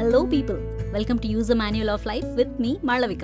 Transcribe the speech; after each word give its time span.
Hello 0.00 0.22
people 0.22 0.56
welcome 0.92 1.18
to 1.18 1.26
use 1.26 1.50
a 1.50 1.54
manual 1.54 1.90
of 1.90 2.06
life 2.06 2.26
with 2.26 2.60
me 2.60 2.76
Malavika 2.84 3.20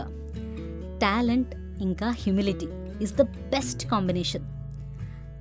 talent 1.03 1.55
ఇంకా 1.81 2.11
humility 2.11 2.67
is 3.03 3.15
the 3.15 3.23
best 3.23 3.87
combination 3.87 4.43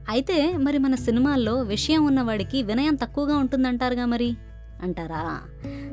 అయితే 0.10 0.58
మరి 0.58 0.78
మన 0.78 0.96
సినిమాల్లో 0.96 1.62
విషయం 1.62 2.06
ఉన్నవాడికి 2.06 2.64
వినయం 2.64 2.96
తక్కువగా 2.96 3.38
ఉంటుందంటారుగా 3.38 4.06
మరి? 4.06 4.36
అంటారా? 4.82 5.42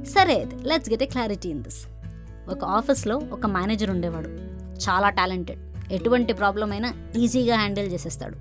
సరే 0.05 0.47
let's 0.63 0.91
get 0.91 1.03
a 1.03 1.07
clarity 1.07 1.49
in 1.49 1.63
this 1.63 1.87
ఒక 2.49 2.65
ఆఫీస్లో 2.65 3.17
ఒక 3.17 3.47
మేనేజర్ 3.47 3.91
ఉండేవాడు. 3.91 4.29
చాలా 4.91 5.09
టాలెంటెడ్ 5.11 5.93
ఎటువంటి 5.93 6.33
ప్రాబ్లం 6.33 6.73
అయినా 6.73 6.95
ఈజీగా 7.19 7.57
హ్యాండిల్ 7.57 7.93
చేసేస్తాడు. 7.93 8.37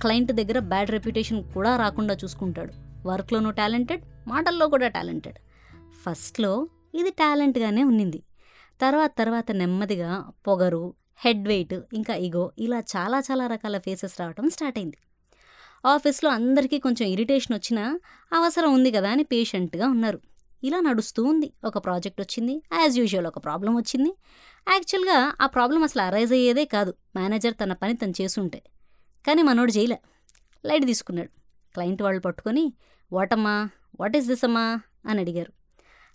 క్లయింట్ 0.00 0.32
దగ్గర 0.32 0.58
బ్యాడ్ 0.58 0.90
రెప్యుటేషన్ 0.90 1.44
కూడా 1.54 1.76
రాకుండా 1.76 2.16
చూసుకుంటాడు. 2.24 2.72
వర్క్లోనూ 3.08 3.50
టాలెంటెడ్ 3.50 4.02
మాటల్లో 4.28 4.68
కూడా 4.68 4.88
టాలెంటెడ్ 4.88 5.36
ఫస్ట్లో 6.10 6.68
ఇది 6.94 7.10
టాలెంట్గానే 7.10 7.84
ఉన్నింది. 7.84 8.22
తర్వాత 8.80 9.12
తర్వాత 9.18 9.52
నెమ్మదిగా 9.52 10.30
పొగరు 10.46 10.94
హెడ్ 11.24 11.48
వెయిట్ 11.48 11.74
ఇంకా 11.74 12.14
ఇగో 12.14 12.52
ఇలా 12.58 12.78
చాలా 12.78 13.18
చాలా 13.20 13.46
రకాల 13.46 13.78
ఫేసెస్ 13.78 14.20
రావడం 14.20 14.50
స్టార్ట్ 14.50 14.78
అయింది. 14.78 14.96
ఆఫీస్లో 15.86 16.30
అందరికీ 16.30 16.78
కొంచెం 16.78 17.08
ఇరిటేషన్ 17.08 17.56
వచ్చినా 17.56 18.00
అవసరం 18.32 18.74
ఉంది 18.74 18.90
కదా 18.90 19.10
అని 19.10 19.22
పేషెంట్గా 19.22 19.88
ఉన్నారు. 19.88 20.20
ఇలా 20.64 20.80
నడుస్తూ 20.80 21.24
ఉంది. 21.24 21.52
ఒక 21.64 21.78
ప్రాజెక్ట్ 21.84 22.20
వచ్చింది. 22.20 22.62
యాజ్ 22.72 22.98
యూజువల్ 22.98 23.26
ఒక 23.26 23.44
ప్రాబ్లం 23.44 23.76
వచ్చింది. 23.76 24.16
యాక్చువల్గా 24.68 25.36
ఆ 25.40 25.46
ప్రాబ్లం 25.46 25.82
అసలు 25.82 26.02
అరైజ్ 26.02 26.32
అయ్యేదే 26.32 26.64
కాదు. 26.64 26.94
మేనేజర్ 27.16 27.54
తన 27.62 27.72
పని 27.72 27.96
తను 27.96 28.12
చేసుంటే. 28.20 28.62
కానీ 29.26 29.42
మనోడు 29.42 29.72
చేయలే. 29.72 29.98
లైట్ 30.66 30.86
తీసుకున్నాడు. 30.86 31.28
క్లయింట్ 31.74 32.02
వాళ్ళు 32.02 32.20
పట్టుకొని 32.20 32.72
వాటమ్మా? 33.12 33.68
వాట్ 34.00 34.16
ఈస్ 34.16 34.26
దిస్ 34.26 34.44
అమ్మా? 34.44 34.80
అని 35.06 35.20
అడిగారు. 35.20 35.52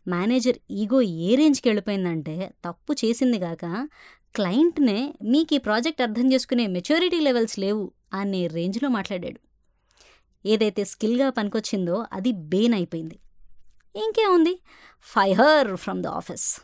మేనేజర్ 0.08 0.58
ఈగో 0.72 1.02
ఏ 1.02 1.36
రేంజ్కి 1.36 1.70
వెళ్ళిపోయిందంటే 1.70 2.54
తప్పు 2.66 2.94
చేసింది 2.94 3.40
కాక 3.40 3.90
క్లయింట్నే 4.36 5.14
మీకు 5.24 5.56
ఈ 5.56 5.58
ప్రాజెక్ట్ 5.58 6.02
అర్థం 6.02 6.34
చేసుకునే 6.34 6.68
మెచ్యూరిటీ 6.68 7.20
లెవెల్స్ 7.20 7.60
లేవు 7.60 7.92
అనే 8.14 8.48
రేంజ్లో 8.48 8.90
మాట్లాడాడు. 8.90 9.40
ఏదైతే 10.46 10.84
స్కిల్గా 10.84 11.30
పనికొచ్చిందో 11.30 12.06
అది 12.14 12.32
బెయిన్ 12.32 12.74
అయిపోయింది. 12.74 13.20
ఇంకేముంది? 13.96 14.60
Fire 15.02 15.76
from 15.76 16.04
the 16.04 16.08
office. 16.08 16.62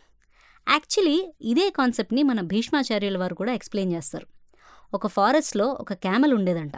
Actually 0.70 1.34
ఇదే 1.42 1.70
కాన్సెప్ట్ని 1.70 2.24
మన 2.24 2.42
భీష్మాచార్యుల 2.42 3.18
వారు 3.18 3.36
కూడా 3.36 3.54
ఎక్స్ప్లెయిన్ 3.54 3.94
చేస్తారు. 3.94 4.28
ఒక 4.94 5.08
ఫారెస్ట్లో 5.08 5.66
ఒక 5.66 5.94
క్యామెల్ 5.94 6.34
ఉండేదంట. 6.34 6.72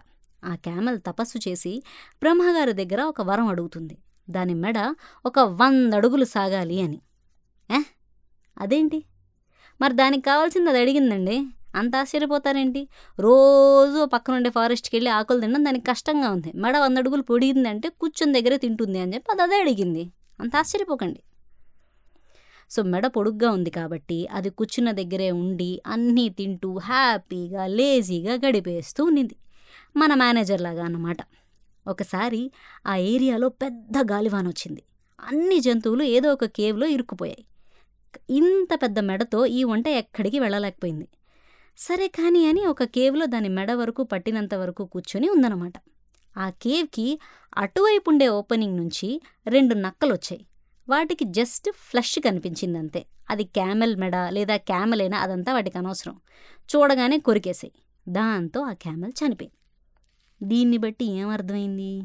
ఆ 0.46 0.56
క్యామెల్ 0.56 1.00
తపస్సు 1.08 1.50
చేసి 1.50 1.84
బ్రహ్మగారి 2.20 2.74
దగ్గర 2.74 3.02
ఒక 3.02 3.22
వరం 3.22 3.48
అడుగుతుంది. 3.48 3.98
దాని 4.30 4.54
మెడ 4.54 4.96
ఒక 5.26 5.40
వంద 5.40 5.94
అడుగులు 5.94 6.26
సాగాలి 6.26 6.82
అని. 6.82 7.02
ఏ? 7.72 7.82
అదేంటి? 8.58 9.04
మరి 9.82 9.94
దానికి 9.94 10.24
కావాల్సింది 10.24 10.70
అది 10.70 10.80
అడిగిందండి. 10.80 11.44
అంత 11.76 11.96
ఆశ్చర్యపోతారేంటి? 11.96 12.88
రోజు 13.20 14.06
పక్కనుండే 14.06 14.50
ఫారెస్ట్కి 14.50 14.96
వెళ్ళి 14.96 15.12
ఆకులు 15.12 15.40
తినడం 15.40 15.66
దానికి 15.66 15.86
కష్టంగా 15.86 16.30
ఉంది. 16.30 16.52
మెడ 16.56 16.78
వంద 16.78 16.98
అడుగులు 16.98 17.22
పొడిగింది 17.22 17.70
అంటే 17.70 17.90
కూర్చొని 17.90 18.42
దగ్గరే 18.42 18.58
తింటుంది 18.58 19.00
అని 19.00 19.14
చెప్పి 19.14 19.32
అది 19.32 19.42
అదే 19.42 19.60
అడిగింది. 19.60 20.12
అంత 20.40 20.56
ఆశ్చర్యపోకండి. 20.56 21.20
సో 22.72 22.84
మెడ 22.84 23.08
పొడుగ్గా 23.08 23.52
ఉంది 23.52 23.70
కాబట్టి 23.70 24.28
అది 24.28 24.50
కూర్చున్న 24.50 24.92
దగ్గరే 24.92 25.32
ఉండి 25.32 25.82
అన్నీ 25.88 26.30
తింటూ 26.30 26.78
హ్యాపీగా 26.78 27.68
లేజీగా 27.68 28.34
గడిపేస్తూ 28.34 29.04
ఉన్నింది. 29.04 29.36
మన 29.98 30.14
మేనేజర్ 30.14 30.62
లాగా 30.62 30.86
అన్నమాట. 30.86 31.18
ఒకసారి 31.88 32.52
ఆ 32.88 32.96
ఏరియాలో 32.96 33.50
పెద్ద 33.50 33.98
గాలివాన 34.12 34.48
వచ్చింది 34.48 34.84
అన్ని 35.20 35.60
జంతువులు 35.60 36.04
ఏదో 36.04 36.34
ఒక 36.34 36.46
కేవ్లో 36.46 36.88
ఇరుక్కుపోయాయి. 36.88 37.46
ఇంత 38.30 38.70
పెద్ద 38.74 39.00
మెడతో 39.00 39.46
ఈ 39.46 39.64
వంట 39.64 39.88
ఎక్కడికి 39.88 40.40
వెళ్ళలేకపోయింది. 40.40 41.08
సరే 41.78 42.08
కానీ 42.08 42.46
అని 42.46 42.66
ఒక 42.66 42.84
కేవ్లో 42.84 43.26
దాని 43.26 43.50
మెడ 43.50 43.72
వరకు 43.72 44.04
పట్టినంత 44.04 44.54
వరకు 44.54 44.86
కూర్చొని 44.86 45.30
ఉందన్నమాట. 45.30 45.74
ఆ 46.38 46.50
కేవ్కి 46.50 47.20
అటువైపు 47.58 48.10
ఉండే 48.10 48.28
ఓపెనింగ్ 48.28 48.78
నుంచి 48.78 49.22
రెండు 49.48 49.76
నక్కలు 49.76 50.14
వచ్చాయి 50.14 50.46
వాటికి 50.90 51.26
జస్ట్ 51.26 51.70
ఫ్లష్ 51.72 52.20
కనిపించింది 52.20 52.78
అంతే 52.78 53.06
అది 53.30 53.44
క్యామెల్ 53.44 53.96
మెడ 53.96 54.16
లేదా 54.30 54.58
క్యామెలైనా 54.58 55.18
అదంతా 55.18 55.54
వాటికి 55.54 55.78
అనవసరం 55.78 56.20
చూడగానే 56.76 57.20
కొరికేసాయి. 57.20 57.74
దాంతో 58.14 58.62
ఆ 58.62 58.74
క్యామెల్ 58.74 59.12
చనిపోయింది. 59.12 59.57
దీన్ని 60.44 60.78
బట్టి 60.78 61.06
ఏమర్థమైంది? 61.06 62.02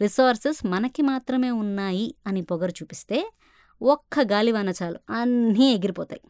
రిసోర్సెస్ 0.00 0.66
మనకి 0.66 1.02
మాత్రమే 1.02 1.50
ఉన్నాయి 1.50 2.14
అని 2.26 2.42
పొగరు 2.42 2.70
చూపిస్తే 2.70 3.30
ఒక్క 3.82 4.20
గాలివాన 4.20 4.68
చాలు 4.68 4.98
అన్నీ 5.10 5.72
ఎగిరిపోతాయి. 5.74 6.20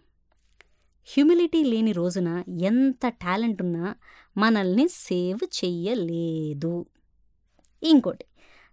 హ్యూమిలిటీ 1.13 1.65
లేని 1.65 1.93
రోజున 1.93 2.45
ఎంత 2.49 3.09
టాలెంట్ 3.09 3.63
ఉన్నా 3.63 3.95
మనల్ని 4.37 4.89
సేవ్ 4.89 5.65
చెయ్యలేదు. 5.65 6.87
ఇంకోటి 7.83 8.25